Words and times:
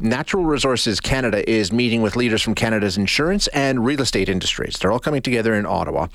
Natural 0.00 0.44
Resources 0.44 1.00
Canada 1.00 1.42
is 1.50 1.72
meeting 1.72 2.02
with 2.02 2.14
leaders 2.14 2.40
from 2.40 2.54
Canada's 2.54 2.96
insurance 2.96 3.48
and 3.48 3.84
real 3.84 4.00
estate 4.00 4.28
industries. 4.28 4.78
They're 4.78 4.92
all 4.92 5.00
coming 5.00 5.22
together 5.22 5.54
in 5.54 5.66
Ottawa 5.66 6.06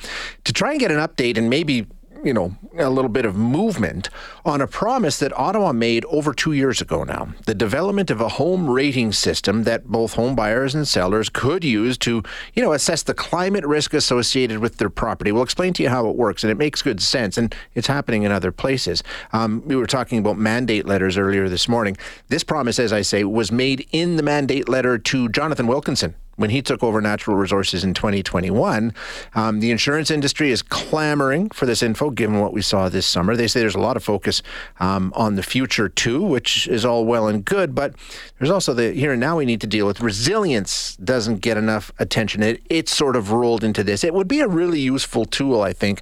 to 0.46 0.54
try 0.54 0.72
and 0.72 0.80
get 0.80 0.90
an 0.90 1.00
update 1.00 1.38
and 1.38 1.50
maybe 1.50 1.86
you 2.24 2.34
know, 2.34 2.56
a 2.78 2.90
little 2.90 3.10
bit 3.10 3.26
of 3.26 3.36
movement 3.36 4.10
on 4.46 4.62
a 4.62 4.68
promise 4.68 5.20
that 5.20 5.38
Ottawa 5.38 5.74
made 5.74 6.06
over 6.06 6.34
two 6.34 6.54
years 6.54 6.82
ago 6.82 7.04
now. 7.04 7.30
The 7.46 7.54
development 7.54 8.10
of 8.10 8.22
a 8.22 8.30
home 8.30 8.70
rating 8.70 9.12
system 9.12 9.64
that 9.64 9.86
both 9.86 10.14
home 10.14 10.36
buyers 10.36 10.74
and 10.74 10.88
sellers 10.88 11.30
could 11.30 11.64
use 11.64 11.98
to, 12.00 12.24
you 12.54 12.64
know, 12.64 12.74
assess 12.74 13.04
the 13.04 13.14
climate 13.14 13.66
risk 13.66 13.94
associated 13.94 14.60
with 14.60 14.78
their 14.78 14.90
property. 14.90 15.32
We'll 15.32 15.44
explain 15.44 15.74
to 15.74 15.84
you 15.84 15.90
how 15.90 16.08
it 16.10 16.16
works, 16.16 16.44
and 16.44 16.52
it 16.52 16.58
makes 16.58 16.82
good 16.82 17.02
sense, 17.02 17.38
and 17.38 17.54
it's 17.76 17.88
happening 17.88 18.24
in 18.24 18.32
other 18.32 18.52
places. 18.52 19.04
Um, 19.34 19.62
we 19.66 19.76
were 19.76 19.88
talking 19.88 20.20
about 20.20 20.38
mandate 20.38 20.86
letters 20.86 21.18
earlier 21.18 21.50
this 21.50 21.68
morning. 21.68 21.98
This 22.30 22.44
promise, 22.44 22.80
as 22.80 22.94
I 22.94 23.02
say, 23.02 23.24
was 23.24 23.52
made 23.52 23.88
in 23.92 24.16
the 24.16 24.24
mandate 24.24 24.70
letter 24.70 24.98
to 24.98 25.30
Jonathan 25.30 25.68
Wilkinson, 25.68 26.16
when 26.36 26.50
he 26.50 26.62
took 26.62 26.84
over 26.84 27.02
natural 27.02 27.36
resources 27.36 27.84
in 27.84 27.94
2021. 27.94 28.94
Um, 29.36 29.60
the 29.60 29.72
insurance 29.72 30.10
industry 30.10 30.52
is 30.52 30.62
clamoring 30.62 31.50
for 31.50 31.66
this 31.66 31.84
info, 31.84 32.10
given 32.10 32.40
what 32.40 32.54
we 32.54 32.62
saw 32.62 32.90
this 32.90 33.06
summer. 33.06 33.36
They 33.36 33.48
say 33.48 33.60
there's 33.60 33.76
a 33.76 33.80
lot 33.80 33.98
of 33.98 34.04
focus 34.04 34.42
um, 34.80 35.14
on 35.16 35.36
the 35.36 35.44
future 35.44 35.90
too, 35.90 36.22
which 36.22 36.68
is 36.68 36.86
all 36.86 37.06
well 37.06 37.28
and 37.28 37.44
good, 37.46 37.76
but 37.76 37.94
there's 38.40 38.52
also 38.52 38.74
the 38.74 38.92
here 38.92 39.12
and 39.12 39.20
now 39.20 39.38
we 39.38 39.46
need 39.46 39.62
to 39.62 39.68
deal 39.68 39.88
with 39.88 40.02
resilience. 40.02 40.96
Doesn't 40.98 41.38
get 41.38 41.58
enough 41.58 41.92
attention. 42.00 42.44
It 42.44 42.62
it's 42.70 42.96
sort 42.96 43.16
of 43.16 43.32
rolled 43.32 43.64
into 43.64 43.84
this. 43.84 44.04
It 44.04 44.14
would 44.14 44.28
be 44.28 44.40
a 44.40 44.48
really 44.48 44.80
useful 44.80 45.26
tool, 45.26 45.62
I 45.62 45.74
think, 45.74 46.02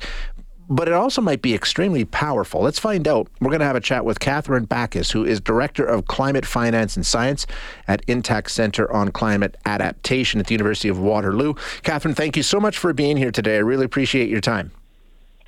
but 0.72 0.88
it 0.88 0.94
also 0.94 1.22
might 1.22 1.42
be 1.42 1.54
extremely 1.54 2.06
powerful. 2.06 2.62
Let's 2.62 2.80
find 2.80 3.06
out. 3.06 3.28
We're 3.42 3.50
going 3.50 3.60
to 3.60 3.66
have 3.66 3.76
a 3.76 3.82
chat 3.82 4.06
with 4.06 4.20
Kathryn 4.20 4.68
Bakos, 4.68 5.12
who 5.12 5.26
is 5.26 5.42
Director 5.42 5.86
of 5.86 6.08
Climate 6.08 6.46
Finance 6.46 6.96
and 6.96 7.06
Science 7.06 7.46
at 7.90 8.02
Intact 8.08 8.50
Center 8.50 8.92
on 8.92 9.12
Climate 9.12 9.58
Adaptation 9.66 10.40
at 10.40 10.48
the 10.48 10.54
University 10.54 10.88
of 10.88 10.98
Waterloo. 10.98 11.56
Kathryn, 11.84 12.16
thank 12.16 12.38
you 12.38 12.44
so 12.44 12.58
much 12.58 12.78
for 12.78 12.94
being 12.94 13.18
here 13.18 13.32
today. 13.32 13.58
I 13.58 13.60
really 13.60 13.84
appreciate 13.84 14.30
your 14.30 14.40
time. 14.40 14.72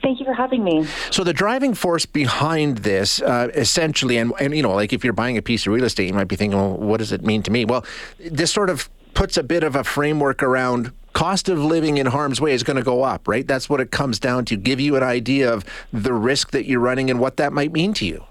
Thank 0.01 0.19
you 0.19 0.25
for 0.25 0.33
having 0.33 0.65
me. 0.65 0.85
So 1.09 1.23
the 1.23 1.31
driving 1.31 1.73
force 1.73 2.05
behind 2.05 2.79
this, 2.79 3.21
uh, 3.21 3.47
essentially, 3.53 4.17
and, 4.17 4.33
and 4.41 4.53
you 4.53 4.61
know, 4.61 4.73
like 4.73 4.91
if 4.91 5.05
you're 5.05 5.13
buying 5.13 5.37
a 5.37 5.41
piece 5.41 5.65
of 5.65 5.71
real 5.71 5.85
estate, 5.85 6.07
you 6.07 6.13
might 6.13 6.27
be 6.27 6.35
thinking, 6.35 6.59
well, 6.59 6.75
what 6.75 6.97
does 6.97 7.13
it 7.13 7.23
mean 7.23 7.41
to 7.43 7.51
me? 7.51 7.63
Well, 7.63 7.85
this 8.19 8.51
sort 8.51 8.69
of 8.69 8.89
puts 9.13 9.37
a 9.37 9.43
bit 9.43 9.63
of 9.63 9.77
a 9.77 9.85
framework 9.85 10.43
around 10.43 10.91
cost 11.13 11.49
of 11.49 11.59
living 11.59 11.97
in 11.97 12.07
harm's 12.07 12.41
way 12.41 12.53
is 12.53 12.63
going 12.63 12.77
to 12.77 12.83
go 12.83 13.03
up, 13.03 13.27
right? 13.27 13.47
That's 13.47 13.69
what 13.69 13.79
it 13.79 13.91
comes 13.91 14.19
down 14.19 14.45
to. 14.45 14.57
Give 14.57 14.79
you 14.79 14.95
an 14.95 15.03
idea 15.03 15.51
of 15.51 15.63
the 15.91 16.13
risk 16.13 16.51
that 16.51 16.65
you're 16.65 16.79
running 16.79 17.09
and 17.09 17.19
what 17.19 17.37
that 17.37 17.53
might 17.53 17.71
mean 17.71 17.93
to 17.95 18.05
you. 18.05 18.25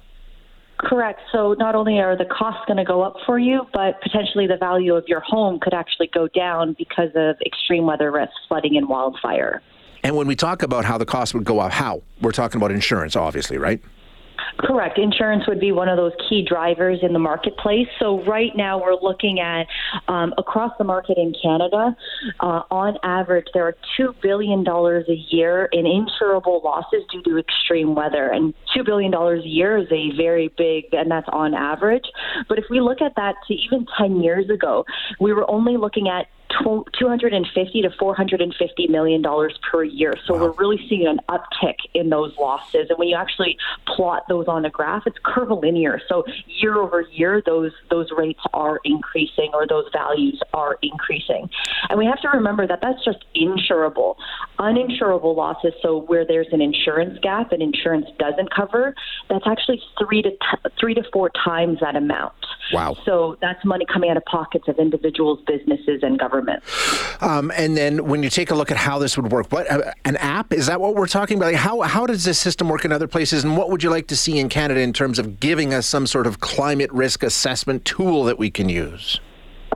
Correct. 0.78 1.20
So 1.30 1.55
not 1.55 1.77
only 1.77 2.00
are 2.00 2.16
the 2.16 2.24
costs 2.24 2.62
going 2.66 2.78
to 2.78 2.84
go 2.84 3.02
up 3.02 3.14
for 3.24 3.39
you, 3.39 3.66
but 3.72 4.00
potentially 4.02 4.48
the 4.48 4.56
value 4.56 4.97
of 4.97 5.05
your 5.06 5.20
home 5.20 5.61
could 5.61 5.74
actually 5.74 6.08
go 6.12 6.27
down 6.27 6.74
because 6.77 7.11
of 7.14 7.36
extreme 7.47 7.86
weather 7.86 8.11
risks, 8.11 8.34
flooding 8.48 8.77
and 8.77 8.89
wildfire. 8.89 9.62
And 10.02 10.17
when 10.17 10.27
we 10.27 10.34
talk 10.34 10.64
about 10.64 10.84
how 10.84 10.98
the 10.98 11.06
cost 11.06 11.34
would 11.34 11.44
go 11.44 11.61
up, 11.61 11.70
how? 11.70 12.02
We're 12.20 12.33
talking 12.33 12.61
about 12.61 12.72
insurance, 12.72 13.14
obviously, 13.14 13.58
right? 13.58 13.80
Correct. 14.58 14.98
Insurance 14.98 15.45
would 15.48 15.61
be 15.61 15.72
one 15.72 15.89
of 15.89 15.97
those 15.97 16.12
key 16.28 16.45
drivers 16.47 16.98
in 17.03 17.12
the 17.12 17.19
marketplace. 17.19 17.89
So 17.98 18.22
right 18.25 18.53
now 18.55 18.81
we're 18.81 19.00
looking 19.00 19.41
at 19.41 19.67
um, 20.08 20.34
across 20.39 20.72
the 20.78 20.84
market 20.84 21.17
in 21.19 21.34
Canada, 21.42 21.97
uh, 22.41 22.62
on 22.70 22.97
average, 23.03 23.47
there 23.55 23.67
are 23.67 23.75
two 23.97 24.14
billion 24.23 24.62
dollars 24.62 25.05
a 25.08 25.17
year 25.34 25.69
in 25.73 25.84
insurable 25.84 26.62
losses 26.62 27.03
due 27.11 27.23
to 27.23 27.39
extreme 27.39 27.95
weather, 27.95 28.28
and 28.28 28.55
two 28.75 28.84
billion 28.84 29.11
dollars 29.11 29.45
a 29.45 29.48
year 29.48 29.78
is 29.78 29.89
a 29.91 30.14
very 30.17 30.53
big, 30.56 30.84
and 30.92 31.11
that's 31.11 31.28
on 31.33 31.55
average. 31.55 32.05
But 32.48 32.58
if 32.58 32.64
we 32.70 32.80
look 32.80 33.00
at 33.00 33.14
that 33.17 33.34
to 33.48 33.55
even 33.55 33.86
ten 33.98 34.20
years 34.20 34.50
ago, 34.50 34.84
we 35.20 35.33
were 35.33 35.50
only 35.50 35.77
looking 35.77 36.08
at 36.08 36.27
250 36.98 37.83
to 37.83 37.91
450 37.98 38.86
million 38.89 39.22
dollars 39.22 39.58
per 39.70 39.84
year. 39.84 40.14
So 40.27 40.34
wow. 40.34 40.41
we're 40.41 40.53
really 40.53 40.81
seeing 40.89 41.06
an 41.06 41.20
uptick 41.28 41.77
in 41.95 42.11
those 42.11 42.36
losses. 42.39 42.86
And 42.90 42.98
when 42.98 43.08
you 43.08 43.17
actually 43.17 43.57
plot 43.86 44.24
those 44.29 44.46
on 44.48 44.64
a 44.64 44.70
graph, 44.70 45.02
it's 45.07 45.18
curvilinear. 45.24 46.01
So 46.08 46.24
year 46.46 46.79
over 46.79 47.02
year, 47.02 47.42
those 47.45 47.73
those 47.90 48.08
rates 48.17 48.40
are 48.52 48.80
increasing 48.85 49.51
or 49.55 49.67
those 49.67 49.86
values 49.92 50.40
are 50.52 50.79
increasing. 50.83 51.48
And 51.89 51.98
we 51.98 52.07
have 52.07 52.20
to 52.20 52.29
remember 52.29 52.67
that 52.67 52.80
that's 52.83 53.05
just 53.05 53.24
insurable. 53.34 54.17
Uninsurable 54.58 55.36
losses, 55.36 55.73
so 55.83 55.98
where 56.02 56.24
there's 56.24 56.48
an 56.52 56.61
insurance 56.61 57.19
gap 57.23 57.52
and 57.52 57.63
insurance 57.63 58.07
doesn't 58.19 58.55
cover, 58.55 58.95
that's 59.29 59.46
actually 59.46 59.83
three 59.98 60.23
to 60.23 60.30
t- 60.30 60.70
three 60.79 60.95
to 60.95 61.02
four 61.13 61.30
times 61.45 61.79
that 61.80 61.96
amount. 61.96 62.34
Wow. 62.73 62.96
So 63.05 63.36
that's 63.40 63.64
money 63.64 63.84
coming 63.92 64.11
out 64.11 64.17
of 64.17 64.24
pockets 64.24 64.69
of 64.69 64.79
individuals, 64.79 65.40
businesses, 65.46 66.02
and 66.02 66.19
governments. 66.42 67.23
Um, 67.23 67.53
and 67.55 67.77
then 67.77 68.07
when 68.07 68.23
you 68.23 68.30
take 68.30 68.51
a 68.51 68.55
look 68.55 68.70
at 68.70 68.77
how 68.77 68.98
this 68.98 69.17
would 69.17 69.30
work, 69.30 69.51
what 69.53 69.70
uh, 69.70 69.92
an 70.05 70.17
app 70.17 70.53
is 70.53 70.67
that 70.67 70.80
what 70.80 70.95
we're 70.95 71.07
talking 71.07 71.36
about? 71.36 71.47
Like 71.47 71.57
how 71.57 71.80
how 71.83 72.07
does 72.07 72.25
this 72.25 72.39
system 72.39 72.69
work 72.69 72.85
in 72.85 72.92
other 72.92 73.08
places, 73.08 73.45
and 73.45 73.57
what 73.57 73.70
would 73.70 73.83
you 73.83 73.91
like 73.91 74.07
to 74.08 74.17
see 74.17 74.39
in 74.39 74.48
Canada 74.48 74.81
in 74.81 74.92
terms 74.92 75.19
of 75.19 75.41
giving 75.41 75.73
us 75.75 75.86
some 75.86 76.07
sort 76.07 76.27
of 76.27 76.41
climate 76.41 76.92
risk 76.92 77.23
assessment 77.23 77.85
tool 77.85 78.25
that 78.25 78.39
we 78.39 78.51
can 78.51 78.69
use? 78.69 79.20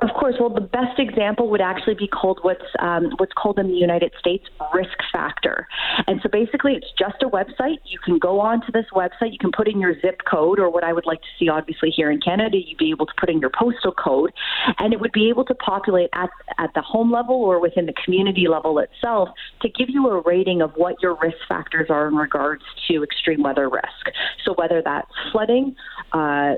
Of 0.02 0.10
course. 0.10 0.34
Well, 0.38 0.50
the 0.50 0.60
best 0.60 0.98
example 0.98 1.48
would 1.48 1.62
actually 1.62 1.94
be 1.94 2.06
called 2.06 2.38
what's 2.42 2.64
um, 2.80 3.12
what's 3.16 3.32
called 3.32 3.58
in 3.58 3.68
the 3.68 3.74
United 3.74 4.12
States 4.18 4.44
risk 4.74 4.98
factor. 5.10 5.66
And 6.06 6.20
so 6.22 6.28
basically, 6.28 6.74
it's 6.74 6.92
just 6.98 7.22
a 7.22 7.28
website. 7.28 7.78
You 7.86 7.98
can 8.04 8.18
go 8.18 8.40
onto 8.40 8.70
this 8.72 8.84
website. 8.92 9.32
You 9.32 9.38
can 9.38 9.52
put 9.56 9.68
in 9.68 9.80
your 9.80 9.98
zip 10.00 10.20
code, 10.30 10.58
or 10.58 10.70
what 10.70 10.84
I 10.84 10.92
would 10.92 11.06
like 11.06 11.20
to 11.20 11.28
see, 11.38 11.48
obviously 11.48 11.90
here 11.90 12.10
in 12.10 12.20
Canada, 12.20 12.58
you'd 12.58 12.76
be 12.76 12.90
able 12.90 13.06
to 13.06 13.12
put 13.18 13.30
in 13.30 13.40
your 13.40 13.50
postal 13.50 13.92
code, 13.92 14.32
and 14.78 14.92
it 14.92 15.00
would 15.00 15.12
be 15.12 15.30
able 15.30 15.46
to 15.46 15.54
populate 15.54 16.10
at 16.12 16.28
at 16.58 16.74
the 16.74 16.82
home 16.82 17.10
level 17.10 17.36
or 17.36 17.58
within 17.58 17.86
the 17.86 17.94
community 18.04 18.48
level 18.48 18.78
itself 18.78 19.30
to 19.62 19.68
give 19.70 19.88
you 19.88 20.08
a 20.08 20.20
rating 20.22 20.60
of 20.60 20.72
what 20.76 21.00
your 21.00 21.16
risk 21.22 21.38
factors 21.48 21.86
are 21.88 22.06
in 22.06 22.16
regards 22.16 22.62
to 22.88 23.02
extreme 23.02 23.42
weather 23.42 23.70
risk. 23.70 24.14
So 24.44 24.52
whether 24.54 24.82
that's 24.84 25.10
flooding. 25.32 25.74
Uh, 26.12 26.56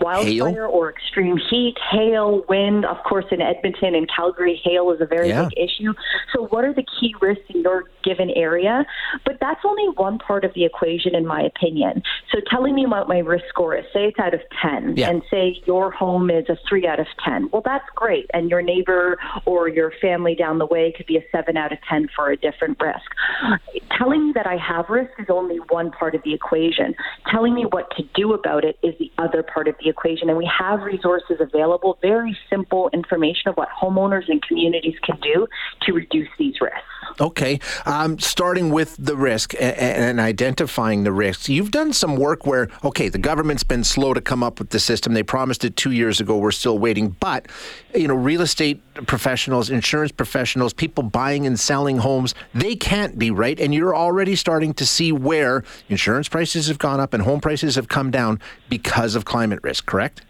wildfire 0.00 0.52
hail? 0.52 0.70
or 0.70 0.90
extreme 0.90 1.38
heat, 1.50 1.74
hail, 1.90 2.44
wind. 2.48 2.84
Of 2.84 2.96
course, 3.04 3.26
in 3.30 3.40
Edmonton 3.40 3.94
and 3.94 4.08
Calgary, 4.14 4.60
hail 4.62 4.90
is 4.92 5.00
a 5.00 5.06
very 5.06 5.28
yeah. 5.28 5.48
big 5.48 5.58
issue. 5.58 5.92
So, 6.34 6.46
what 6.46 6.64
are 6.64 6.74
the 6.74 6.84
key 7.00 7.14
risks 7.20 7.44
in 7.48 7.62
your 7.62 7.84
given 8.04 8.30
area? 8.30 8.84
But 9.24 9.38
that's 9.40 9.60
only 9.64 9.88
one 9.96 10.18
part 10.18 10.44
of 10.44 10.52
the 10.54 10.64
equation, 10.64 11.14
in 11.14 11.26
my 11.26 11.42
opinion. 11.42 12.02
So, 12.32 12.40
telling 12.50 12.74
me 12.74 12.86
what 12.86 13.08
my 13.08 13.18
risk 13.18 13.44
score 13.48 13.76
is, 13.76 13.84
say 13.92 14.06
it's 14.06 14.18
out 14.18 14.34
of 14.34 14.40
10, 14.62 14.96
yeah. 14.96 15.10
and 15.10 15.22
say 15.30 15.60
your 15.66 15.90
home 15.90 16.30
is 16.30 16.48
a 16.48 16.56
3 16.68 16.86
out 16.86 17.00
of 17.00 17.06
10. 17.24 17.50
Well, 17.52 17.62
that's 17.64 17.86
great. 17.94 18.26
And 18.32 18.50
your 18.50 18.62
neighbor 18.62 19.18
or 19.44 19.68
your 19.68 19.92
family 20.00 20.34
down 20.34 20.58
the 20.58 20.66
way 20.66 20.92
could 20.96 21.06
be 21.06 21.16
a 21.16 21.24
7 21.32 21.56
out 21.56 21.72
of 21.72 21.78
10 21.88 22.08
for 22.14 22.30
a 22.30 22.36
different 22.36 22.78
risk. 22.80 23.60
Telling 23.96 24.28
me 24.28 24.32
that 24.34 24.46
I 24.46 24.56
have 24.56 24.88
risk 24.88 25.10
is 25.18 25.26
only 25.28 25.58
one 25.68 25.90
part 25.90 26.14
of 26.14 26.22
the 26.22 26.34
equation. 26.34 26.94
Telling 27.30 27.54
me 27.54 27.64
what 27.64 27.90
to 27.96 28.02
do 28.14 28.32
about 28.32 28.64
it 28.64 28.78
is 28.82 28.94
the 28.98 29.10
other 29.18 29.42
part 29.42 29.67
of 29.68 29.76
the 29.82 29.88
equation. 29.88 30.28
And 30.28 30.38
we 30.38 30.50
have 30.58 30.82
resources 30.82 31.36
available, 31.40 31.98
very 32.02 32.36
simple 32.50 32.90
information 32.92 33.48
of 33.48 33.56
what 33.56 33.68
homeowners 33.70 34.28
and 34.28 34.42
communities 34.42 34.96
can 35.02 35.18
do 35.20 35.46
to 35.82 35.92
reduce 35.92 36.28
these 36.38 36.54
risks. 36.60 36.82
Okay. 37.20 37.58
Um, 37.86 38.18
starting 38.18 38.70
with 38.70 38.96
the 38.98 39.16
risk 39.16 39.54
and, 39.54 39.76
and, 39.76 40.20
identifying 40.20 41.04
the 41.04 41.12
risks, 41.12 41.48
you've 41.48 41.70
done 41.70 41.92
some 41.92 42.16
work 42.16 42.46
where, 42.46 42.68
okay, 42.84 43.08
the 43.08 43.18
government's 43.18 43.62
been 43.62 43.82
slow 43.82 44.14
to 44.14 44.20
come 44.20 44.42
up 44.42 44.58
with 44.58 44.70
the 44.70 44.78
system. 44.78 45.14
They 45.14 45.22
promised 45.22 45.64
it 45.64 45.76
two 45.76 45.90
years 45.90 46.20
ago. 46.20 46.36
We're 46.38 46.50
still 46.50 46.78
waiting. 46.78 47.16
But, 47.20 47.46
you 47.94 48.06
know, 48.06 48.14
real 48.14 48.40
estate 48.42 48.80
professionals, 49.06 49.70
insurance 49.70 50.12
professionals, 50.12 50.72
people 50.72 51.02
buying 51.02 51.46
and 51.46 51.58
selling 51.58 51.98
homes, 51.98 52.34
they 52.54 52.76
can't 52.76 53.18
be 53.18 53.30
right. 53.30 53.58
And 53.58 53.74
you're 53.74 53.96
already 53.96 54.36
starting 54.36 54.74
to 54.74 54.86
see 54.86 55.12
where 55.12 55.64
insurance 55.88 56.28
prices 56.28 56.68
have 56.68 56.78
gone 56.78 57.00
up 57.00 57.14
and 57.14 57.22
home 57.22 57.40
prices 57.40 57.74
have 57.76 57.88
come 57.88 58.10
down 58.10 58.40
because 58.68 59.14
of 59.14 59.24
climate 59.24 59.57
risk, 59.62 59.86
correct? 59.86 60.22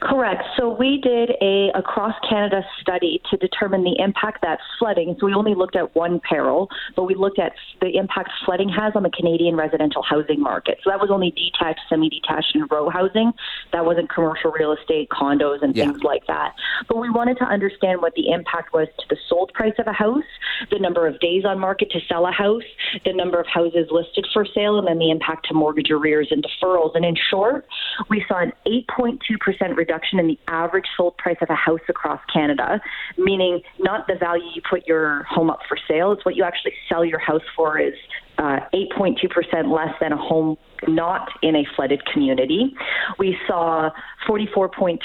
Correct. 0.00 0.44
So 0.56 0.70
we 0.70 1.00
did 1.02 1.32
a 1.42 1.70
across 1.74 2.14
Canada 2.28 2.62
study 2.80 3.20
to 3.30 3.36
determine 3.36 3.82
the 3.82 3.96
impact 3.98 4.42
that 4.42 4.60
flooding. 4.78 5.16
So 5.18 5.26
we 5.26 5.34
only 5.34 5.56
looked 5.56 5.74
at 5.74 5.94
one 5.96 6.20
peril, 6.20 6.68
but 6.94 7.04
we 7.04 7.16
looked 7.16 7.40
at 7.40 7.52
the 7.80 7.96
impact 7.96 8.30
flooding 8.44 8.68
has 8.68 8.92
on 8.94 9.02
the 9.02 9.10
Canadian 9.10 9.56
residential 9.56 10.02
housing 10.02 10.40
market. 10.40 10.78
So 10.84 10.90
that 10.90 11.00
was 11.00 11.10
only 11.10 11.32
detached, 11.32 11.80
semi-detached, 11.88 12.54
and 12.54 12.70
row 12.70 12.88
housing. 12.90 13.32
That 13.72 13.84
wasn't 13.84 14.08
commercial 14.08 14.52
real 14.52 14.72
estate, 14.72 15.08
condos, 15.08 15.62
and 15.62 15.74
yeah. 15.74 15.86
things 15.86 16.02
like 16.04 16.26
that. 16.28 16.54
But 16.88 16.98
we 16.98 17.10
wanted 17.10 17.38
to 17.38 17.44
understand 17.44 18.00
what 18.00 18.14
the 18.14 18.30
impact 18.30 18.72
was 18.72 18.86
to 19.00 19.04
the 19.10 19.16
sold 19.28 19.52
price 19.52 19.74
of 19.78 19.88
a 19.88 19.92
house, 19.92 20.24
the 20.70 20.78
number 20.78 21.08
of 21.08 21.18
days 21.18 21.44
on 21.44 21.58
market 21.58 21.90
to 21.90 22.00
sell 22.08 22.26
a 22.26 22.32
house, 22.32 22.62
the 23.04 23.12
number 23.12 23.40
of 23.40 23.46
houses 23.48 23.88
listed 23.90 24.26
for 24.32 24.46
sale, 24.54 24.78
and 24.78 24.86
then 24.86 24.98
the 24.98 25.10
impact 25.10 25.48
to 25.48 25.54
mortgage 25.54 25.90
arrears 25.90 26.28
and 26.30 26.44
deferrals. 26.44 26.94
And 26.94 27.04
in 27.04 27.16
short, 27.30 27.66
we 28.08 28.24
saw 28.28 28.38
an 28.40 28.52
8.2 28.64 29.18
percent 29.40 29.76
reduction 29.88 30.18
in 30.18 30.26
the 30.26 30.38
average 30.48 30.86
sold 30.96 31.16
price 31.16 31.38
of 31.40 31.48
a 31.50 31.54
house 31.54 31.80
across 31.88 32.20
Canada, 32.32 32.80
meaning 33.16 33.62
not 33.78 34.06
the 34.06 34.14
value 34.14 34.44
you 34.54 34.62
put 34.68 34.86
your 34.86 35.22
home 35.24 35.50
up 35.50 35.60
for 35.68 35.78
sale, 35.88 36.12
it's 36.12 36.24
what 36.24 36.36
you 36.36 36.44
actually 36.44 36.74
sell 36.88 37.04
your 37.04 37.18
house 37.18 37.42
for 37.56 37.78
is 37.78 37.94
uh, 38.38 38.60
8.2% 38.72 39.74
less 39.74 39.94
than 40.00 40.12
a 40.12 40.16
home 40.16 40.56
not 40.86 41.28
in 41.42 41.56
a 41.56 41.64
flooded 41.74 42.04
community. 42.06 42.72
We 43.18 43.36
saw 43.48 43.90
44.3% 44.28 45.00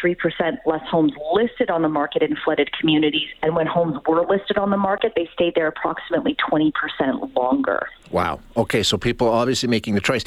less 0.67 0.81
homes 0.87 1.13
listed 1.33 1.71
on 1.71 1.81
the 1.81 1.89
market 1.89 2.21
in 2.21 2.35
flooded 2.45 2.69
communities. 2.79 3.27
And 3.41 3.55
when 3.55 3.65
homes 3.65 3.97
were 4.07 4.23
listed 4.27 4.59
on 4.59 4.69
the 4.69 4.77
market, 4.77 5.13
they 5.15 5.27
stayed 5.33 5.55
there 5.55 5.65
approximately 5.65 6.35
20% 6.47 6.71
longer. 7.35 7.87
Wow. 8.11 8.39
Okay, 8.55 8.83
so 8.83 8.99
people 8.99 9.27
obviously 9.29 9.67
making 9.67 9.95
the 9.95 10.01
choice 10.01 10.23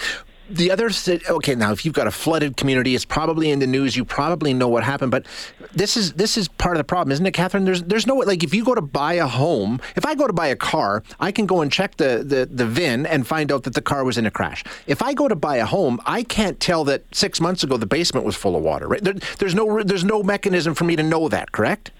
the 0.48 0.70
other 0.70 0.90
okay 1.28 1.54
now 1.54 1.72
if 1.72 1.84
you've 1.84 1.94
got 1.94 2.06
a 2.06 2.10
flooded 2.10 2.56
community 2.56 2.94
it's 2.94 3.04
probably 3.04 3.50
in 3.50 3.58
the 3.58 3.66
news 3.66 3.96
you 3.96 4.04
probably 4.04 4.54
know 4.54 4.68
what 4.68 4.84
happened 4.84 5.10
but 5.10 5.26
this 5.72 5.96
is 5.96 6.12
this 6.14 6.36
is 6.36 6.48
part 6.48 6.76
of 6.76 6.78
the 6.78 6.84
problem 6.84 7.12
isn't 7.12 7.26
it 7.26 7.34
kathryn? 7.34 7.64
There's 7.64 7.82
there's 7.82 8.06
no 8.06 8.14
like 8.16 8.44
if 8.44 8.54
you 8.54 8.64
go 8.64 8.74
to 8.74 8.82
buy 8.82 9.14
a 9.14 9.26
home 9.26 9.80
if 9.96 10.06
i 10.06 10.14
go 10.14 10.26
to 10.26 10.32
buy 10.32 10.46
a 10.46 10.56
car 10.56 11.02
i 11.20 11.32
can 11.32 11.46
go 11.46 11.60
and 11.60 11.72
check 11.72 11.96
the 11.96 12.22
the, 12.24 12.46
the 12.50 12.66
vin 12.66 13.06
and 13.06 13.26
find 13.26 13.50
out 13.50 13.64
that 13.64 13.74
the 13.74 13.82
car 13.82 14.04
was 14.04 14.18
in 14.18 14.26
a 14.26 14.30
crash. 14.30 14.64
If 14.86 15.02
i 15.02 15.14
go 15.14 15.28
to 15.28 15.36
buy 15.36 15.56
a 15.56 15.66
home 15.66 16.00
i 16.06 16.22
can't 16.22 16.60
tell 16.60 16.84
that 16.84 17.02
six 17.12 17.40
months 17.40 17.62
ago 17.64 17.76
the 17.76 17.86
basement 17.86 18.24
was 18.24 18.36
full 18.36 18.56
of 18.56 18.62
water 18.62 18.86
right? 18.86 19.02
There, 19.02 19.14
there's 19.38 19.54
no 19.54 19.82
there's 19.82 20.04
no 20.04 20.22
mechanism 20.22 20.74
for 20.74 20.84
me 20.84 20.96
to 20.96 21.02
know 21.02 21.28
that 21.28 21.52
correct 21.52 21.90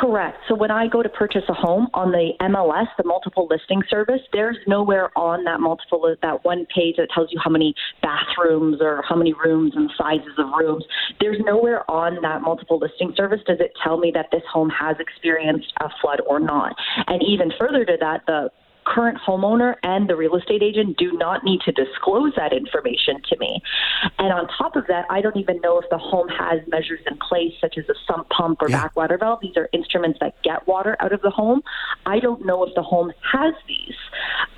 Correct. 0.00 0.38
So 0.48 0.54
when 0.54 0.70
I 0.70 0.86
go 0.88 1.02
to 1.02 1.08
purchase 1.08 1.42
a 1.48 1.54
home 1.54 1.88
on 1.92 2.12
the 2.12 2.32
MLS, 2.40 2.86
the 2.96 3.04
multiple 3.04 3.46
listing 3.50 3.82
service, 3.90 4.20
there's 4.32 4.56
nowhere 4.66 5.16
on 5.18 5.44
that 5.44 5.60
multiple 5.60 6.14
that 6.22 6.44
one 6.44 6.66
page 6.74 6.96
that 6.96 7.08
tells 7.14 7.28
you 7.30 7.38
how 7.42 7.50
many 7.50 7.74
bathrooms 8.00 8.78
or 8.80 9.02
how 9.06 9.16
many 9.16 9.34
rooms 9.34 9.72
and 9.76 9.90
sizes 9.98 10.32
of 10.38 10.46
rooms. 10.58 10.84
There's 11.20 11.38
nowhere 11.40 11.88
on 11.90 12.18
that 12.22 12.42
multiple 12.42 12.78
listing 12.78 13.12
service 13.16 13.40
does 13.46 13.58
it 13.60 13.72
tell 13.84 13.98
me 13.98 14.10
that 14.14 14.26
this 14.32 14.42
home 14.50 14.70
has 14.70 14.96
experienced 14.98 15.72
a 15.80 15.88
flood 16.00 16.20
or 16.26 16.40
not. 16.40 16.74
And 17.06 17.22
even 17.22 17.52
further 17.58 17.84
to 17.84 17.96
that, 18.00 18.22
the 18.26 18.50
current 18.84 19.18
homeowner 19.18 19.76
and 19.82 20.08
the 20.08 20.16
real 20.16 20.36
estate 20.36 20.62
agent 20.62 20.96
do 20.96 21.12
not 21.12 21.44
need 21.44 21.60
to 21.62 21.72
disclose 21.72 22.32
that 22.36 22.52
information 22.52 23.20
to 23.28 23.38
me. 23.38 23.62
And 24.18 24.32
on 24.32 24.48
top 24.48 24.76
of 24.76 24.86
that, 24.88 25.06
I 25.10 25.20
don't 25.20 25.36
even 25.36 25.60
know 25.60 25.78
if 25.78 25.88
the 25.90 25.98
home 25.98 26.28
has 26.28 26.60
measures 26.68 27.00
in 27.10 27.16
place, 27.18 27.52
such 27.60 27.78
as 27.78 27.88
a 27.88 27.94
sump 28.06 28.28
pump 28.30 28.62
or 28.62 28.68
yeah. 28.68 28.82
backwater 28.82 29.18
valve. 29.18 29.40
These 29.42 29.56
are 29.56 29.68
instruments 29.72 30.18
that 30.20 30.40
get 30.42 30.66
water 30.66 30.96
out 31.00 31.12
of 31.12 31.22
the 31.22 31.30
home. 31.30 31.62
I 32.06 32.18
don't 32.18 32.44
know 32.44 32.64
if 32.64 32.74
the 32.74 32.82
home 32.82 33.12
has 33.32 33.54
these. 33.66 33.96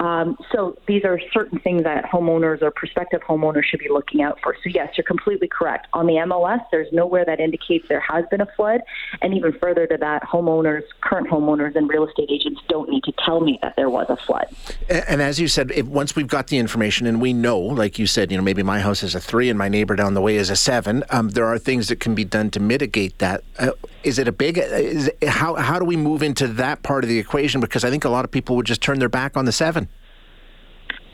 Um, 0.01 0.37
so 0.53 0.77
these 0.87 1.05
are 1.05 1.21
certain 1.33 1.59
things 1.59 1.85
that 1.85 2.05
homeowners 2.05 2.63
or 2.63 2.71
prospective 2.71 3.21
homeowners 3.23 3.65
should 3.65 3.81
be 3.81 3.89
looking 3.89 4.23
out 4.23 4.39
for. 4.43 4.55
So, 4.63 4.71
yes, 4.71 4.95
you're 4.97 5.05
completely 5.05 5.49
correct. 5.49 5.87
On 5.93 6.07
the 6.07 6.15
MLS, 6.15 6.61
there's 6.71 6.93
nowhere 6.93 7.25
that 7.25 7.41
indicates 7.41 7.87
there 7.89 8.01
has 8.01 8.25
been 8.31 8.41
a 8.41 8.49
flood. 8.57 8.81
And 9.23 9.35
even 9.35 9.53
further 9.59 9.87
to 9.87 9.97
that, 9.99 10.23
homeowners, 10.23 10.83
current 11.01 11.29
homeowners, 11.29 11.77
and 11.77 11.89
real 11.89 12.07
estate 12.07 12.31
agents 12.31 12.61
don't 12.69 12.89
need 12.89 13.05
to 13.05 13.13
tell 13.25 13.41
me 13.41 13.59
that 13.63 13.75
there 13.77 13.91
was 13.91 14.07
a 14.09 14.14
flood. 14.17 14.47
And 14.89 15.23
as 15.23 15.41
you 15.41 15.49
said, 15.49 15.71
if, 15.73 15.87
once 15.87 16.17
we've 16.17 16.27
got 16.27 16.49
the 16.49 16.59
information 16.59 17.07
and 17.07 17.21
we 17.21 17.33
know, 17.33 17.59
like 17.59 17.99
you 17.99 18.07
said, 18.07 18.31
you 18.31 18.37
know, 18.37 18.43
maybe 18.43 18.63
my 18.63 18.81
house 18.81 19.03
is 19.03 19.15
a 19.15 19.21
three 19.21 19.49
and 19.51 19.59
my 19.59 19.69
neighbor 19.69 19.97
down 19.97 20.15
the 20.15 20.21
way 20.21 20.37
is 20.37 20.51
a 20.51 20.57
seven, 20.57 21.05
um, 21.11 21.31
there 21.31 21.47
are 21.47 21.59
things 21.59 21.89
that 21.89 22.01
can 22.01 22.15
be 22.15 22.25
done 22.25 22.51
to 22.51 22.61
mitigate 22.61 23.19
that. 23.19 23.43
Uh, 23.59 23.71
is 24.03 24.19
it 24.19 24.29
a 24.29 24.33
big? 24.33 24.59
Is 24.59 25.09
it, 25.09 25.29
how 25.29 25.55
how 25.55 25.79
do 25.79 25.85
we 25.85 25.97
move 25.97 26.23
into 26.23 26.47
that 26.47 26.83
part 26.83 27.05
of 27.05 27.09
the 27.09 27.19
equation? 27.19 27.61
Because 27.61 27.85
I 27.85 27.91
think 27.91 28.05
a 28.05 28.11
lot 28.11 28.25
of 28.25 28.31
people 28.31 28.57
would 28.57 28.67
just 28.67 28.83
turn 28.83 28.99
their 28.99 29.09
back 29.09 29.37
on 29.37 29.45
the 29.45 29.53
seven. 29.53 29.89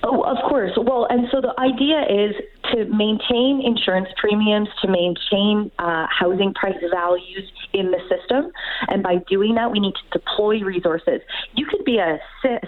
Oh, 0.03 0.23
of 0.23 0.39
course. 0.49 0.73
Well, 0.77 1.07
and 1.11 1.29
so 1.31 1.41
the 1.41 1.55
idea 1.61 2.01
is 2.03 2.35
to 2.73 2.85
maintain 2.87 3.63
insurance 3.65 4.09
premiums, 4.17 4.69
to 4.83 4.89
maintain 4.89 5.71
uh, 5.79 6.07
housing 6.11 6.55
price 6.55 6.77
values 6.93 7.51
in 7.73 7.91
the 7.91 7.99
system. 8.09 8.51
And 8.89 9.03
by 9.03 9.17
doing 9.29 9.55
that, 9.55 9.71
we 9.71 9.81
need 9.81 9.95
to 9.95 10.19
deploy 10.19 10.63
resources. 10.63 11.21
You 11.55 11.67
could 11.67 11.85
be 11.85 11.99
a 11.99 12.19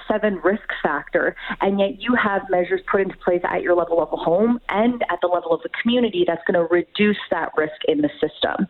seven 0.09 0.41
risk 0.45 0.69
factor, 0.83 1.35
and 1.61 1.81
yet 1.81 2.01
you 2.01 2.15
have 2.15 2.43
measures 2.51 2.81
put 2.91 3.01
into 3.01 3.17
place 3.19 3.43
at 3.45 3.63
your 3.63 3.75
level 3.75 4.03
of 4.03 4.09
a 4.13 4.17
home 4.17 4.59
and 4.69 5.03
at 5.11 5.19
the 5.21 5.29
level 5.29 5.53
of 5.53 5.63
the 5.63 5.71
community 5.81 6.25
that's 6.27 6.43
going 6.47 6.59
to 6.59 6.73
reduce 6.73 7.19
that 7.31 7.51
risk 7.57 7.77
in 7.87 8.03
the 8.03 8.11
system. 8.21 8.67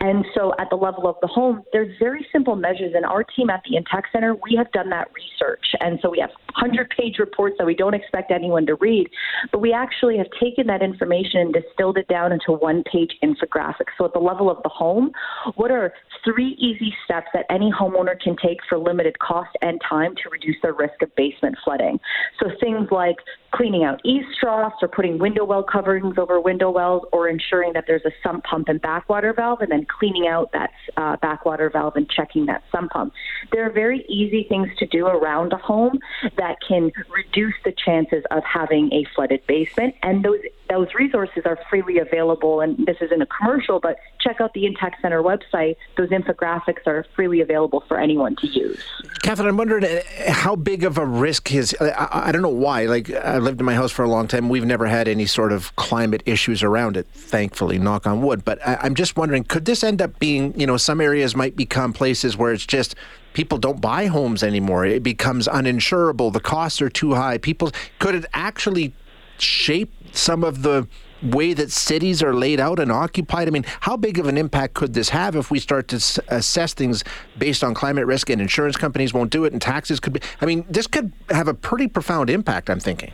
And 0.00 0.24
so 0.34 0.52
at 0.58 0.70
the 0.70 0.76
level 0.76 1.08
of 1.08 1.16
the 1.20 1.26
home, 1.26 1.62
there's 1.72 1.94
very 1.98 2.26
simple 2.32 2.56
measures. 2.56 2.92
And 2.94 3.04
our 3.04 3.24
team 3.24 3.50
at 3.50 3.62
the 3.68 3.76
Intact 3.76 4.08
Center, 4.12 4.34
we 4.34 4.56
have 4.56 4.70
done 4.72 4.90
that 4.90 5.08
research. 5.14 5.66
And 5.80 5.98
so 6.02 6.10
we 6.10 6.18
have 6.20 6.30
100 6.60 6.90
page 6.90 7.18
reports 7.18 7.56
that 7.58 7.66
we 7.66 7.74
don't 7.74 7.94
expect 7.94 8.30
anyone 8.30 8.66
to 8.66 8.74
read, 8.76 9.08
but 9.52 9.60
we 9.60 9.72
actually 9.72 10.16
have 10.18 10.28
taken 10.40 10.65
that 10.66 10.82
information 10.82 11.40
and 11.40 11.54
distilled 11.54 11.98
it 11.98 12.08
down 12.08 12.32
into 12.32 12.52
one 12.52 12.82
page 12.90 13.12
infographic. 13.22 13.86
So 13.98 14.04
at 14.04 14.12
the 14.12 14.20
level 14.20 14.50
of 14.50 14.62
the 14.62 14.68
home, 14.68 15.12
what 15.56 15.70
are 15.70 15.92
three 16.24 16.56
easy 16.58 16.94
steps 17.04 17.28
that 17.34 17.46
any 17.50 17.70
homeowner 17.70 18.20
can 18.20 18.36
take 18.42 18.58
for 18.68 18.78
limited 18.78 19.18
cost 19.18 19.50
and 19.62 19.80
time 19.88 20.14
to 20.22 20.30
reduce 20.30 20.56
their 20.62 20.74
risk 20.74 21.00
of 21.02 21.14
basement 21.16 21.56
flooding? 21.64 21.98
So 22.40 22.50
things 22.60 22.88
like 22.90 23.16
cleaning 23.56 23.84
out 23.84 24.00
eaves 24.04 24.26
troughs 24.38 24.76
or 24.82 24.88
putting 24.88 25.18
window 25.18 25.44
well 25.44 25.62
coverings 25.62 26.18
over 26.18 26.38
window 26.40 26.70
wells 26.70 27.02
or 27.12 27.28
ensuring 27.28 27.72
that 27.72 27.84
there's 27.86 28.04
a 28.04 28.10
sump 28.22 28.44
pump 28.44 28.68
and 28.68 28.80
backwater 28.82 29.32
valve 29.32 29.60
and 29.60 29.70
then 29.70 29.86
cleaning 29.98 30.26
out 30.26 30.52
that 30.52 30.70
uh, 30.96 31.16
backwater 31.22 31.70
valve 31.70 31.96
and 31.96 32.08
checking 32.10 32.46
that 32.46 32.62
sump 32.70 32.90
pump. 32.90 33.12
There 33.52 33.64
are 33.66 33.72
very 33.72 34.04
easy 34.08 34.44
things 34.48 34.68
to 34.78 34.86
do 34.86 35.06
around 35.06 35.52
a 35.52 35.56
home 35.56 35.98
that 36.36 36.56
can 36.66 36.92
reduce 37.10 37.54
the 37.64 37.72
chances 37.72 38.24
of 38.30 38.42
having 38.44 38.92
a 38.92 39.06
flooded 39.14 39.46
basement 39.46 39.94
and 40.02 40.24
those 40.24 40.40
those 40.68 40.88
resources 40.98 41.42
are 41.44 41.58
freely 41.70 41.98
available 41.98 42.60
and 42.60 42.76
this 42.86 42.96
isn't 43.00 43.22
a 43.22 43.26
commercial 43.26 43.78
but 43.78 43.98
check 44.20 44.40
out 44.40 44.52
the 44.52 44.66
Intact 44.66 45.00
Center 45.00 45.22
website 45.22 45.76
those 45.96 46.10
infographics 46.10 46.86
are 46.86 47.06
freely 47.14 47.40
available 47.40 47.84
for 47.86 47.98
anyone 47.98 48.34
to 48.36 48.48
use. 48.48 48.82
Kathryn, 49.22 49.46
I'm 49.48 49.56
wondering 49.56 49.84
uh, 49.84 50.00
how 50.32 50.56
big 50.56 50.84
of 50.84 50.98
a 50.98 51.06
risk 51.06 51.54
is 51.54 51.74
I, 51.80 52.08
I 52.10 52.32
don't 52.32 52.42
know 52.42 52.48
why 52.48 52.86
like 52.86 53.10
I've 53.10 53.45
lived 53.46 53.60
in 53.60 53.64
my 53.64 53.74
house 53.74 53.92
for 53.92 54.04
a 54.04 54.08
long 54.08 54.28
time. 54.28 54.48
We've 54.48 54.66
never 54.66 54.86
had 54.86 55.08
any 55.08 55.24
sort 55.24 55.52
of 55.52 55.74
climate 55.76 56.22
issues 56.26 56.62
around 56.62 56.96
it, 56.96 57.06
thankfully, 57.14 57.78
knock 57.78 58.06
on 58.06 58.20
wood. 58.20 58.44
But 58.44 58.58
I, 58.66 58.76
I'm 58.82 58.94
just 58.94 59.16
wondering, 59.16 59.44
could 59.44 59.64
this 59.64 59.82
end 59.82 60.02
up 60.02 60.18
being, 60.18 60.58
you 60.58 60.66
know, 60.66 60.76
some 60.76 61.00
areas 61.00 61.34
might 61.34 61.56
become 61.56 61.92
places 61.92 62.36
where 62.36 62.52
it's 62.52 62.66
just 62.66 62.94
people 63.32 63.56
don't 63.56 63.80
buy 63.80 64.06
homes 64.06 64.42
anymore. 64.42 64.84
It 64.84 65.02
becomes 65.02 65.46
uninsurable. 65.46 66.32
The 66.32 66.40
costs 66.40 66.82
are 66.82 66.90
too 66.90 67.14
high. 67.14 67.38
People 67.38 67.70
could 67.98 68.14
it 68.14 68.26
actually 68.34 68.92
shape 69.38 69.92
some 70.12 70.42
of 70.42 70.62
the 70.62 70.88
way 71.22 71.54
that 71.54 71.70
cities 71.70 72.22
are 72.22 72.34
laid 72.34 72.60
out 72.60 72.78
and 72.78 72.90
occupied? 72.90 73.46
I 73.48 73.50
mean, 73.50 73.64
how 73.80 73.96
big 73.96 74.18
of 74.18 74.26
an 74.26 74.36
impact 74.36 74.74
could 74.74 74.94
this 74.94 75.10
have 75.10 75.36
if 75.36 75.50
we 75.50 75.58
start 75.58 75.88
to 75.88 75.96
s- 75.96 76.18
assess 76.28 76.74
things 76.74 77.04
based 77.38 77.62
on 77.62 77.74
climate 77.74 78.06
risk 78.06 78.28
and 78.28 78.40
insurance 78.40 78.76
companies 78.76 79.14
won't 79.14 79.30
do 79.30 79.44
it 79.44 79.52
and 79.52 79.62
taxes 79.62 80.00
could 80.00 80.14
be? 80.14 80.20
I 80.40 80.46
mean, 80.46 80.64
this 80.68 80.86
could 80.86 81.12
have 81.30 81.48
a 81.48 81.54
pretty 81.54 81.86
profound 81.86 82.28
impact, 82.28 82.68
I'm 82.68 82.80
thinking. 82.80 83.12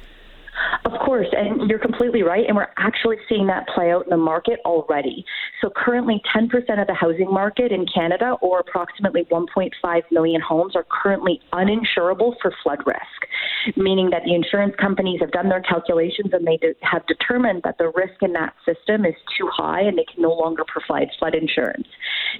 Of 0.85 0.93
course, 0.99 1.29
and 1.31 1.71
you're 1.71 1.79
completely 1.79 2.23
right. 2.23 2.45
And 2.47 2.57
we're 2.57 2.73
actually 2.77 3.17
seeing 3.29 3.47
that 3.47 3.69
play 3.73 3.93
out 3.93 4.05
in 4.05 4.11
the 4.11 4.17
market 4.17 4.59
already. 4.65 5.25
So, 5.61 5.71
currently, 5.75 6.21
10% 6.35 6.47
of 6.81 6.87
the 6.89 6.95
housing 6.95 7.33
market 7.33 7.71
in 7.71 7.87
Canada, 7.87 8.37
or 8.41 8.59
approximately 8.59 9.25
1.5 9.31 10.03
million 10.11 10.41
homes, 10.41 10.75
are 10.75 10.85
currently 10.91 11.41
uninsurable 11.53 12.35
for 12.43 12.53
flood 12.65 12.81
risk, 12.85 13.77
meaning 13.77 14.11
that 14.11 14.23
the 14.25 14.35
insurance 14.35 14.75
companies 14.81 15.21
have 15.21 15.31
done 15.31 15.49
their 15.49 15.63
calculations 15.63 16.31
and 16.33 16.45
they 16.45 16.59
have 16.81 17.07
determined 17.07 17.63
that 17.63 17.79
the 17.79 17.93
risk 17.95 18.21
in 18.21 18.33
that 18.33 18.55
system 18.67 19.05
is 19.05 19.15
too 19.39 19.49
high 19.53 19.83
and 19.83 19.97
they 19.97 20.05
can 20.13 20.21
no 20.21 20.33
longer 20.33 20.65
provide 20.67 21.09
flood 21.19 21.37
insurance. 21.37 21.87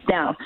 Now, 0.09 0.37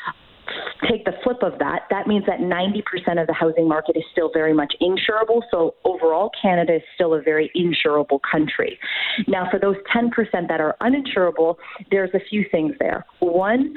take 0.90 1.04
the 1.04 1.12
flip 1.22 1.42
of 1.42 1.58
that, 1.58 1.82
that 1.90 2.06
means 2.06 2.24
that 2.26 2.40
90% 2.40 3.20
of 3.20 3.26
the 3.26 3.32
housing 3.32 3.68
market 3.68 3.96
is 3.96 4.04
still 4.12 4.30
very 4.32 4.52
much 4.52 4.74
insurable. 4.80 5.42
So 5.50 5.74
overall, 5.84 6.30
Canada 6.40 6.76
is 6.76 6.82
still 6.94 7.14
a 7.14 7.22
very 7.22 7.50
insurable 7.56 8.20
country. 8.30 8.78
Now, 9.26 9.48
for 9.50 9.58
those 9.58 9.76
10% 9.94 10.10
that 10.48 10.60
are 10.60 10.76
uninsurable, 10.80 11.56
there's 11.90 12.10
a 12.14 12.20
few 12.28 12.44
things 12.50 12.74
there. 12.78 13.04
One, 13.20 13.74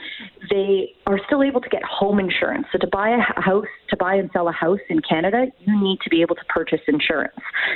they 0.49 0.93
are 1.09 1.19
still 1.25 1.41
able 1.41 1.59
to 1.59 1.69
get 1.69 1.81
home 1.83 2.19
insurance. 2.19 2.67
So 2.71 2.77
to 2.77 2.87
buy 2.87 3.09
a 3.09 3.41
house, 3.41 3.65
to 3.89 3.97
buy 3.97 4.15
and 4.15 4.29
sell 4.31 4.47
a 4.47 4.51
house 4.51 4.79
in 4.89 5.01
Canada, 5.01 5.47
you 5.59 5.81
need 5.81 5.99
to 6.01 6.09
be 6.09 6.21
able 6.21 6.35
to 6.35 6.45
purchase 6.49 6.81
insurance. 6.87 7.33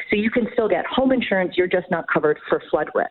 So 0.09 0.15
you 0.15 0.29
can 0.29 0.47
still 0.53 0.69
get 0.69 0.85
home 0.85 1.11
insurance, 1.11 1.55
you're 1.57 1.67
just 1.67 1.89
not 1.89 2.05
covered 2.13 2.37
for 2.47 2.61
flood 2.69 2.89
risk. 2.93 3.09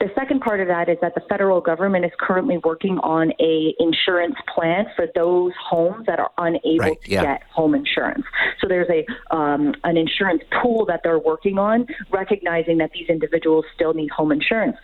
The 0.00 0.08
second 0.14 0.40
part 0.40 0.60
of 0.60 0.66
that 0.68 0.88
is 0.88 0.98
that 1.02 1.14
the 1.14 1.20
federal 1.28 1.60
government 1.60 2.04
is 2.04 2.10
currently 2.18 2.58
working 2.64 2.98
on 2.98 3.32
a 3.40 3.74
insurance 3.78 4.34
plan 4.52 4.86
for 4.96 5.06
those 5.14 5.52
homes 5.62 6.06
that 6.06 6.18
are 6.18 6.30
unable 6.38 6.78
right, 6.78 7.02
to 7.02 7.10
yeah. 7.10 7.22
get 7.22 7.42
home 7.44 7.74
insurance. 7.74 8.24
So 8.60 8.66
there's 8.66 8.88
a 8.90 9.34
um, 9.34 9.74
an 9.84 9.96
insurance 9.96 10.42
pool 10.62 10.84
that 10.86 11.00
they're 11.04 11.18
working 11.18 11.58
on, 11.58 11.86
recognizing 12.10 12.78
that 12.78 12.90
these 12.92 13.08
individuals 13.08 13.64
still 13.74 13.94
need 13.94 14.10
home 14.10 14.32
insurance. 14.32 14.76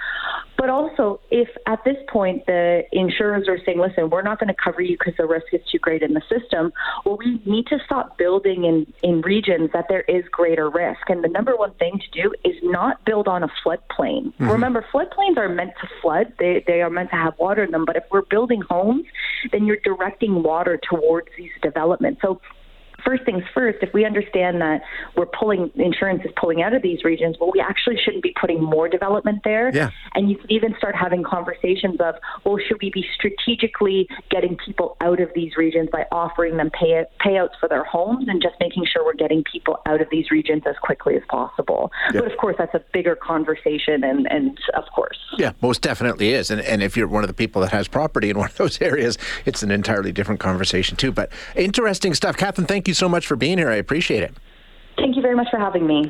But 0.61 0.69
also, 0.69 1.23
if 1.31 1.49
at 1.67 1.83
this 1.85 1.97
point 2.07 2.45
the 2.45 2.83
insurers 2.93 3.49
are 3.49 3.57
saying, 3.65 3.81
listen, 3.81 4.11
we're 4.11 4.21
not 4.21 4.39
going 4.39 4.49
to 4.49 4.63
cover 4.63 4.83
you 4.83 4.99
because 4.99 5.15
the 5.17 5.25
risk 5.25 5.47
is 5.55 5.63
too 5.73 5.79
great 5.79 6.03
in 6.03 6.13
the 6.13 6.21
system, 6.29 6.71
well, 7.07 7.17
we 7.17 7.41
need 7.47 7.67
to 7.69 7.79
stop 7.87 8.19
building 8.19 8.65
in, 8.65 8.93
in 9.03 9.23
regions 9.23 9.71
that 9.73 9.87
there 9.89 10.03
is 10.03 10.23
greater 10.31 10.69
risk. 10.69 11.09
And 11.09 11.25
the 11.25 11.29
number 11.29 11.57
one 11.57 11.73
thing 11.77 11.99
to 11.99 12.23
do 12.23 12.35
is 12.45 12.57
not 12.63 13.03
build 13.07 13.27
on 13.27 13.43
a 13.43 13.49
floodplain. 13.65 14.35
Mm-hmm. 14.35 14.51
Remember, 14.51 14.85
floodplains 14.93 15.39
are 15.39 15.49
meant 15.49 15.73
to 15.81 15.89
flood, 16.03 16.35
they, 16.39 16.63
they 16.67 16.83
are 16.83 16.91
meant 16.91 17.09
to 17.09 17.17
have 17.17 17.39
water 17.39 17.65
in 17.65 17.71
them. 17.71 17.87
But 17.87 17.97
if 17.97 18.05
we're 18.11 18.21
building 18.21 18.61
homes, 18.69 19.07
then 19.53 19.65
you're 19.65 19.81
directing 19.83 20.43
water 20.43 20.79
towards 20.91 21.29
these 21.39 21.53
developments. 21.63 22.21
So 22.21 22.39
first 23.05 23.25
things 23.25 23.43
first, 23.55 23.79
if 23.83 23.93
we 23.93 24.05
understand 24.05 24.61
that 24.61 24.83
we're 25.17 25.27
pulling 25.27 25.71
insurance 25.75 26.23
is 26.25 26.31
pulling 26.37 26.63
out 26.63 26.73
of 26.73 26.83
these 26.83 27.05
regions, 27.05 27.37
well, 27.41 27.51
we 27.53 27.61
actually 27.61 27.97
shouldn't 28.03 28.23
be 28.23 28.35
putting 28.41 28.63
more 28.63 28.89
development 28.89 29.41
there. 29.45 29.75
Yeah. 29.75 29.91
And 30.15 30.31
you 30.31 30.37
could 30.37 30.51
even 30.51 30.75
start 30.79 30.95
having 30.95 31.23
conversations 31.23 32.01
of, 32.01 32.17
well, 32.45 32.59
should 32.67 32.79
we 32.83 32.91
be 32.91 33.05
strategically 33.15 34.09
getting 34.31 34.57
people 34.65 34.97
out 35.01 35.21
of 35.21 35.31
these 35.35 35.57
regions 35.57 35.89
by 35.91 36.07
offering 36.13 36.57
them 36.57 36.71
pay, 36.71 37.05
payouts 37.25 37.59
for 37.59 37.69
their 37.69 37.85
homes 37.85 38.27
and 38.29 38.43
just 38.43 38.55
making 38.61 38.85
sure 38.91 39.05
we're 39.05 39.15
getting 39.15 39.45
people 39.45 39.79
out 39.87 40.01
of 40.01 40.09
these 40.11 40.31
regions 40.31 40.63
as 40.67 40.77
quickly 40.83 41.17
as 41.17 41.23
possible. 41.29 41.91
Yeah. 42.13 42.21
But 42.21 42.33
of 42.33 42.39
course, 42.39 42.57
that's 42.59 42.75
a 42.75 42.83
bigger 42.93 43.17
conversation, 43.17 44.05
and, 44.05 44.31
and 44.31 44.59
of 44.75 44.85
course. 44.95 45.19
Yeah, 45.39 45.53
most 45.63 45.83
definitely 45.83 46.33
is. 46.33 46.51
And, 46.51 46.61
and 46.61 46.83
if 46.83 46.97
you're 46.97 47.09
one 47.09 47.25
of 47.25 47.29
the 47.29 47.35
people 47.35 47.63
that 47.63 47.73
has 47.73 47.89
property 47.89 48.31
in 48.31 48.39
one 48.39 48.51
of 48.51 48.57
those 48.57 48.81
areas, 48.83 49.19
it's 49.45 49.63
an 49.63 49.71
entirely 49.71 50.13
different 50.13 50.41
conversation, 50.41 50.97
too. 50.97 51.13
But 51.13 51.31
interesting 51.57 52.15
stuff. 52.15 52.37
Kathryn, 52.37 52.67
thank 52.67 52.89
you 52.91 52.95
so 52.95 53.09
much 53.09 53.27
for 53.27 53.37
being 53.37 53.57
here. 53.57 53.71
I 53.71 53.77
appreciate 53.77 54.23
it. 54.23 54.35
Thank 54.97 55.17
you 55.17 55.23
very 55.23 55.35
much 55.35 55.47
for 55.51 55.59
having 55.59 55.87
me. 55.87 56.07